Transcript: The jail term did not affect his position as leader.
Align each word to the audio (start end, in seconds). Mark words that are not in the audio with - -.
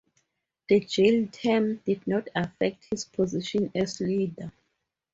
The 0.67 0.79
jail 0.79 1.27
term 1.31 1.75
did 1.85 2.07
not 2.07 2.27
affect 2.33 2.87
his 2.89 3.05
position 3.05 3.69
as 3.75 3.99
leader. 3.99 4.51